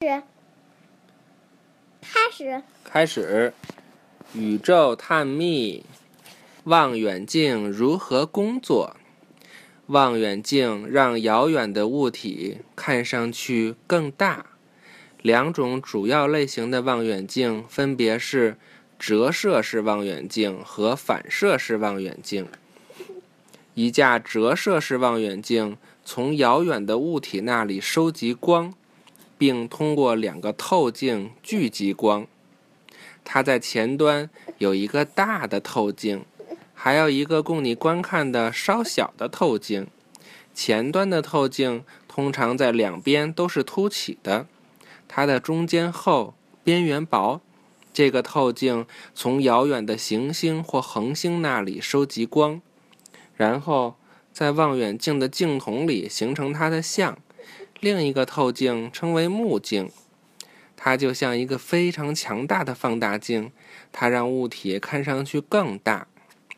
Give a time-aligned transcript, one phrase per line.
[0.00, 0.16] 开
[2.32, 3.52] 始，开始。
[4.32, 5.84] 宇宙探秘，
[6.64, 8.96] 望远镜如何工作？
[9.88, 14.46] 望远镜让遥远的物体看上去更大。
[15.20, 18.56] 两种主要类型的望远镜分别是
[18.98, 22.48] 折射式望远镜和反射式望远镜。
[23.74, 25.76] 一架折射式望远镜
[26.06, 28.72] 从遥远的物体那里收集光，
[29.40, 32.26] 并通过两个透镜聚集光。
[33.24, 36.26] 它在前端有一个大的透镜，
[36.74, 39.86] 还有一个供你观看的稍小的透镜。
[40.52, 44.46] 前端的透镜通常在两边都是凸起的，
[45.08, 47.40] 它的中间厚，边缘薄。
[47.94, 48.84] 这个透镜
[49.14, 52.60] 从遥远的行星或恒星那里收集光，
[53.34, 53.96] 然后
[54.34, 57.16] 在望远镜的镜筒里形成它的像。
[57.80, 59.90] 另一个透镜称为目镜。
[60.76, 63.52] 它就像一个非常强大的放大镜，
[63.92, 66.06] 它让物体看上去更大。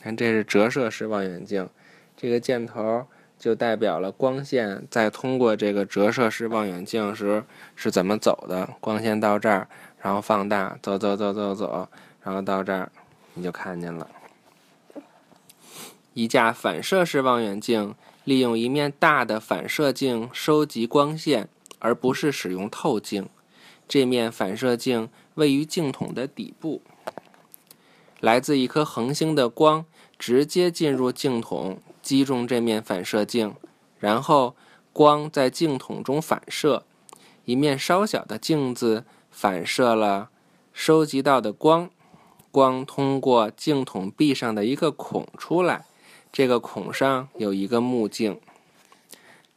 [0.00, 1.68] 看，这是折射式望远镜，
[2.16, 3.06] 这个箭头
[3.38, 7.42] 就代表了光线在通过这个折射式望远镜时
[7.74, 8.70] 是怎么走的。
[8.80, 9.66] 光线到这儿，
[10.00, 11.88] 然后放大，走走走走走，
[12.22, 12.92] 然后到这儿，
[13.34, 14.08] 你就看见了。
[16.12, 23.28] 一架反射式望远镜利用一面大的反射镜收集光线，而不是使用透镜。
[23.86, 26.80] 这面反射镜位于镜筒的底部，
[28.20, 29.84] 来自一颗恒星的光
[30.18, 33.54] 直接进入镜筒，击中这面反射镜，
[33.98, 34.56] 然后
[34.94, 36.84] 光在镜筒中反射。
[37.44, 40.30] 一面稍小的镜子反射了
[40.72, 41.90] 收集到的光，
[42.50, 45.84] 光通过镜筒壁上的一个孔出来，
[46.34, 48.40] 这个孔上有一个目镜。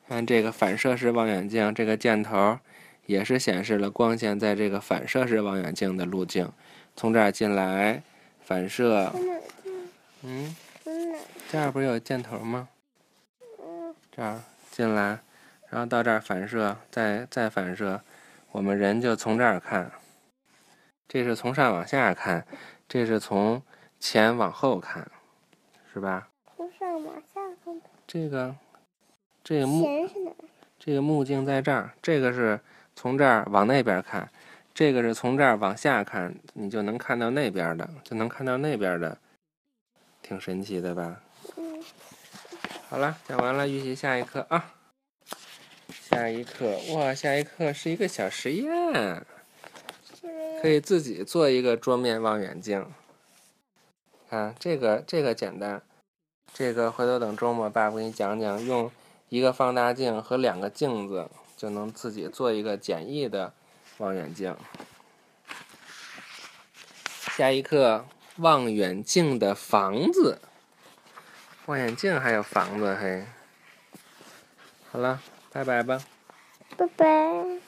[0.08, 2.60] 看这个反射式望远镜，这个箭头。
[3.08, 6.52] 也是显示了光线在这个反射式望远镜的路径，
[6.94, 8.04] 从这儿进来，
[8.42, 9.14] 反射，
[10.24, 10.54] 嗯，
[11.50, 12.68] 这儿不是有箭头吗？
[14.12, 15.22] 这儿进来，
[15.70, 18.02] 然后到这儿反射，再再反射，
[18.52, 19.90] 我们人就从这儿看，
[21.08, 22.46] 这是从上往下看，
[22.90, 23.64] 这是从
[24.02, 25.10] 前往后看，
[25.94, 26.28] 是吧？
[28.06, 28.56] 这个，
[29.44, 29.86] 这个目，
[30.80, 32.60] 这个目镜在这儿，这个是。
[33.00, 34.28] 从这儿往那边看，
[34.74, 39.16] 这个是从这儿往下看，你就能看到那边的，就能看到那边的，
[40.24, 41.22] 挺神奇的吧？
[41.58, 41.80] 嗯。
[42.90, 44.74] 好了，讲完了，预习下一课啊。
[46.10, 49.24] 下一课，哇，下一课是一个小实验，
[50.60, 52.84] 可以自己做一个桌面望远镜。
[54.28, 55.84] 看这个，这个简单，
[56.54, 58.92] 这个回头等周末爸爸给你讲讲，用
[59.30, 61.30] 一个放大镜和两个镜子。
[61.58, 63.52] 就能自己做一个简易的
[63.98, 64.56] 望远镜。
[67.36, 70.40] 下一课，望远镜的房子。
[71.66, 73.26] 望远镜还有房子嘿。
[74.92, 75.20] 好了，
[75.52, 76.00] 拜拜吧。
[76.78, 77.67] 拜拜。